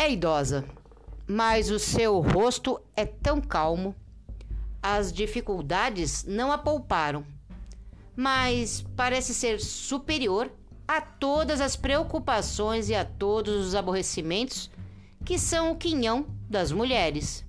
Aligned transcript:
é 0.00 0.10
idosa, 0.10 0.64
mas 1.28 1.70
o 1.70 1.78
seu 1.78 2.20
rosto 2.20 2.80
é 2.96 3.04
tão 3.04 3.38
calmo. 3.38 3.94
As 4.82 5.12
dificuldades 5.12 6.24
não 6.24 6.50
a 6.50 6.56
pouparam, 6.56 7.22
mas 8.16 8.82
parece 8.96 9.34
ser 9.34 9.60
superior 9.60 10.50
a 10.88 11.02
todas 11.02 11.60
as 11.60 11.76
preocupações 11.76 12.88
e 12.88 12.94
a 12.94 13.04
todos 13.04 13.66
os 13.66 13.74
aborrecimentos 13.74 14.70
que 15.22 15.38
são 15.38 15.70
o 15.70 15.76
quinhão 15.76 16.24
das 16.48 16.72
mulheres. 16.72 17.46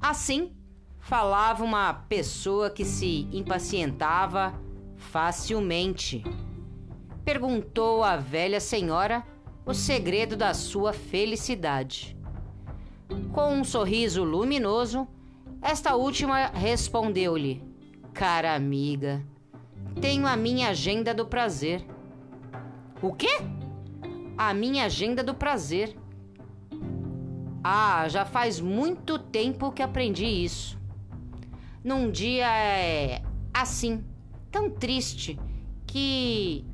Assim, 0.00 0.56
falava 0.98 1.62
uma 1.62 1.94
pessoa 1.94 2.68
que 2.68 2.84
se 2.84 3.28
impacientava 3.30 4.52
facilmente. 4.96 6.24
Perguntou 7.24 8.02
à 8.02 8.16
velha 8.16 8.58
senhora 8.58 9.24
o 9.66 9.72
segredo 9.72 10.36
da 10.36 10.52
sua 10.52 10.92
felicidade. 10.92 12.16
Com 13.32 13.54
um 13.54 13.64
sorriso 13.64 14.22
luminoso, 14.22 15.08
esta 15.62 15.94
última 15.94 16.46
respondeu-lhe: 16.46 17.62
Cara 18.12 18.54
amiga, 18.54 19.24
tenho 20.00 20.26
a 20.26 20.36
minha 20.36 20.68
agenda 20.70 21.14
do 21.14 21.26
prazer. 21.26 21.84
O 23.00 23.12
quê? 23.12 23.40
A 24.36 24.52
minha 24.52 24.84
agenda 24.84 25.22
do 25.22 25.34
prazer. 25.34 25.96
Ah, 27.62 28.06
já 28.08 28.24
faz 28.24 28.60
muito 28.60 29.18
tempo 29.18 29.72
que 29.72 29.82
aprendi 29.82 30.26
isso. 30.26 30.78
Num 31.82 32.10
dia 32.10 32.46
é 32.46 33.22
assim, 33.52 34.04
tão 34.50 34.68
triste, 34.68 35.38
que 35.86 36.66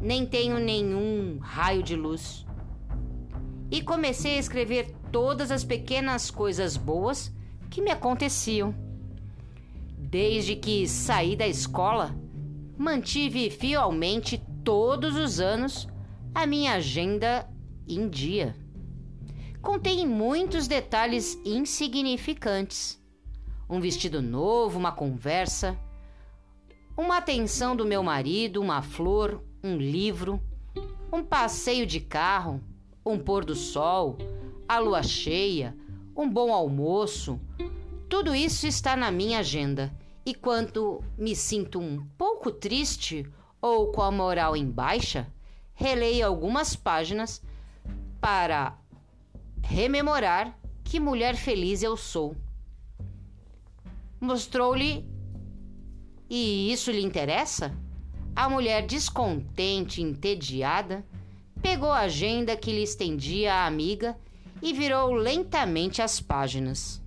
nem 0.00 0.26
tenho 0.26 0.58
nenhum 0.58 1.38
raio 1.40 1.82
de 1.82 1.96
luz. 1.96 2.46
E 3.70 3.82
comecei 3.82 4.36
a 4.36 4.40
escrever 4.40 4.94
todas 5.10 5.50
as 5.50 5.64
pequenas 5.64 6.30
coisas 6.30 6.76
boas 6.76 7.32
que 7.70 7.80
me 7.80 7.90
aconteciam. 7.90 8.74
Desde 9.96 10.54
que 10.54 10.86
saí 10.86 11.34
da 11.34 11.46
escola, 11.46 12.14
mantive 12.76 13.50
fielmente 13.50 14.40
todos 14.62 15.16
os 15.16 15.40
anos 15.40 15.88
a 16.34 16.46
minha 16.46 16.74
agenda 16.74 17.48
em 17.88 18.08
dia. 18.08 18.54
Contém 19.60 20.06
muitos 20.06 20.68
detalhes 20.68 21.40
insignificantes. 21.44 23.02
Um 23.68 23.80
vestido 23.80 24.20
novo, 24.20 24.78
uma 24.78 24.92
conversa, 24.92 25.78
uma 26.96 27.18
atenção 27.18 27.74
do 27.74 27.84
meu 27.84 28.02
marido, 28.02 28.60
uma 28.60 28.82
flor, 28.82 29.42
um 29.64 29.78
livro, 29.78 30.38
um 31.10 31.24
passeio 31.24 31.86
de 31.86 31.98
carro, 31.98 32.60
um 33.04 33.18
pôr 33.18 33.46
do 33.46 33.54
sol, 33.54 34.18
a 34.68 34.78
lua 34.78 35.02
cheia, 35.02 35.74
um 36.14 36.28
bom 36.28 36.52
almoço. 36.52 37.40
Tudo 38.06 38.34
isso 38.34 38.66
está 38.66 38.94
na 38.94 39.10
minha 39.10 39.38
agenda. 39.38 39.90
E 40.26 40.34
quando 40.34 41.02
me 41.16 41.34
sinto 41.34 41.80
um 41.80 42.04
pouco 42.18 42.50
triste 42.50 43.26
ou 43.60 43.90
com 43.90 44.02
a 44.02 44.10
moral 44.10 44.54
em 44.54 44.70
baixa, 44.70 45.32
releio 45.72 46.26
algumas 46.26 46.76
páginas 46.76 47.42
para 48.20 48.78
rememorar 49.62 50.58
que 50.82 51.00
mulher 51.00 51.36
feliz 51.36 51.82
eu 51.82 51.96
sou. 51.96 52.36
Mostrou-lhe 54.20 55.08
e 56.28 56.70
isso 56.70 56.90
lhe 56.90 57.02
interessa? 57.02 57.74
A 58.34 58.48
mulher 58.48 58.86
descontente 58.86 60.00
e 60.00 60.04
entediada 60.04 61.04
pegou 61.62 61.90
a 61.90 62.00
agenda 62.00 62.56
que 62.56 62.72
lhe 62.72 62.82
estendia 62.82 63.54
a 63.54 63.66
amiga 63.66 64.16
e 64.60 64.72
virou 64.72 65.12
lentamente 65.12 66.02
as 66.02 66.20
páginas. 66.20 67.00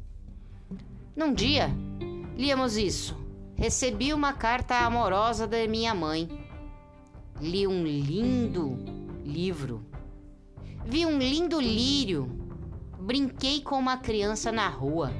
Num 1.15 1.33
dia, 1.33 1.69
líamos 2.35 2.77
isso. 2.77 3.17
Recebi 3.55 4.13
uma 4.13 4.33
carta 4.33 4.75
amorosa 4.75 5.47
da 5.47 5.67
minha 5.67 5.93
mãe. 5.93 6.29
Li 7.41 7.67
um 7.67 7.83
lindo 7.83 8.77
livro. 9.25 9.85
Vi 10.85 11.05
um 11.05 11.17
lindo 11.17 11.59
lírio 11.59 12.47
Brinquei 13.07 13.61
com 13.61 13.79
uma 13.79 13.95
criança 13.95 14.51
na 14.51 14.67
rua. 14.67 15.13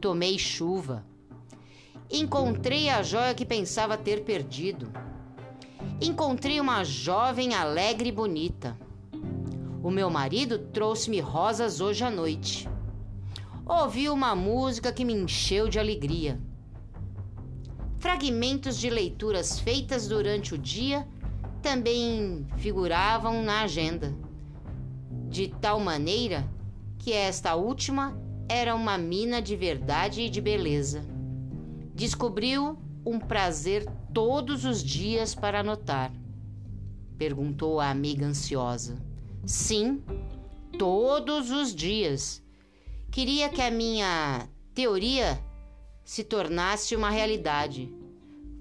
Tomei 0.00 0.38
chuva. 0.38 1.04
Encontrei 2.16 2.88
a 2.90 3.02
joia 3.02 3.34
que 3.34 3.44
pensava 3.44 3.98
ter 3.98 4.22
perdido. 4.22 4.88
Encontrei 6.00 6.60
uma 6.60 6.84
jovem 6.84 7.54
alegre 7.54 8.10
e 8.10 8.12
bonita. 8.12 8.78
O 9.82 9.90
meu 9.90 10.08
marido 10.08 10.60
trouxe-me 10.60 11.18
rosas 11.18 11.80
hoje 11.80 12.04
à 12.04 12.10
noite. 12.12 12.68
Ouvi 13.66 14.08
uma 14.08 14.32
música 14.36 14.92
que 14.92 15.04
me 15.04 15.12
encheu 15.12 15.68
de 15.68 15.80
alegria. 15.80 16.40
Fragmentos 17.98 18.78
de 18.78 18.88
leituras 18.88 19.58
feitas 19.58 20.06
durante 20.06 20.54
o 20.54 20.58
dia 20.58 21.08
também 21.60 22.46
figuravam 22.58 23.42
na 23.42 23.62
agenda, 23.62 24.14
de 25.28 25.48
tal 25.48 25.80
maneira 25.80 26.48
que 26.96 27.12
esta 27.12 27.56
última 27.56 28.16
era 28.48 28.72
uma 28.72 28.96
mina 28.96 29.42
de 29.42 29.56
verdade 29.56 30.20
e 30.20 30.30
de 30.30 30.40
beleza. 30.40 31.13
Descobriu 31.94 32.76
um 33.06 33.20
prazer 33.20 33.86
todos 34.12 34.64
os 34.64 34.82
dias 34.82 35.32
para 35.32 35.60
anotar? 35.60 36.10
Perguntou 37.16 37.78
a 37.78 37.88
amiga 37.88 38.26
ansiosa. 38.26 39.00
Sim, 39.46 40.02
todos 40.76 41.52
os 41.52 41.72
dias. 41.72 42.42
Queria 43.12 43.48
que 43.48 43.62
a 43.62 43.70
minha 43.70 44.48
teoria 44.74 45.40
se 46.04 46.24
tornasse 46.24 46.96
uma 46.96 47.10
realidade. 47.10 47.88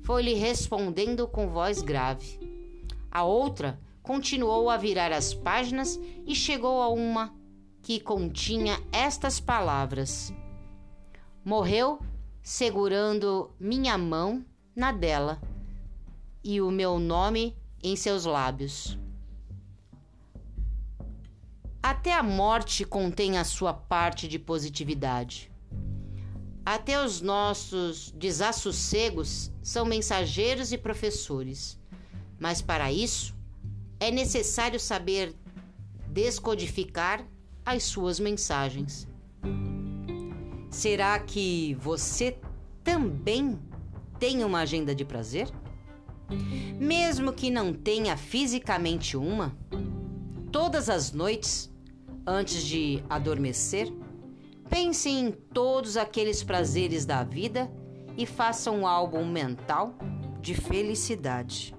Foi-lhe 0.03 0.35
respondendo 0.35 1.27
com 1.27 1.49
voz 1.49 1.81
grave. 1.81 2.39
A 3.09 3.23
outra 3.23 3.79
continuou 4.03 4.69
a 4.69 4.77
virar 4.77 5.11
as 5.11 5.33
páginas 5.33 5.99
e 6.27 6.35
chegou 6.35 6.83
a 6.83 6.89
uma 6.89 7.33
que 7.81 7.99
continha 7.99 8.79
estas 8.91 9.39
palavras: 9.39 10.31
Morreu 11.43 11.99
segurando 12.43 13.49
minha 13.57 13.97
mão 13.97 14.45
na 14.75 14.91
dela 14.91 15.41
e 16.43 16.59
o 16.59 16.69
meu 16.69 16.99
nome 16.99 17.55
em 17.81 17.95
seus 17.95 18.25
lábios. 18.25 18.99
Até 21.81 22.13
a 22.13 22.21
morte 22.21 22.83
contém 22.83 23.37
a 23.37 23.45
sua 23.45 23.73
parte 23.73 24.27
de 24.27 24.37
positividade. 24.37 25.49
Até 26.65 27.03
os 27.03 27.21
nossos 27.21 28.11
desassossegos 28.11 29.51
são 29.61 29.85
mensageiros 29.85 30.71
e 30.71 30.77
professores. 30.77 31.79
Mas 32.39 32.61
para 32.61 32.91
isso 32.91 33.33
é 33.99 34.11
necessário 34.11 34.79
saber 34.79 35.33
descodificar 36.09 37.25
as 37.65 37.83
suas 37.83 38.19
mensagens. 38.19 39.07
Será 40.83 41.17
que 41.17 41.75
você 41.75 42.37
também 42.83 43.57
tem 44.19 44.43
uma 44.43 44.59
agenda 44.59 44.93
de 44.93 45.05
prazer? 45.05 45.49
Mesmo 46.77 47.31
que 47.31 47.49
não 47.49 47.73
tenha 47.73 48.17
fisicamente 48.17 49.15
uma, 49.15 49.57
todas 50.51 50.89
as 50.89 51.13
noites, 51.13 51.73
antes 52.27 52.61
de 52.63 53.01
adormecer, 53.09 53.93
pense 54.69 55.07
em 55.07 55.31
todos 55.31 55.95
aqueles 55.95 56.43
prazeres 56.43 57.05
da 57.05 57.23
vida 57.23 57.71
e 58.17 58.25
faça 58.25 58.69
um 58.69 58.85
álbum 58.85 59.25
mental 59.25 59.97
de 60.41 60.53
felicidade. 60.53 61.73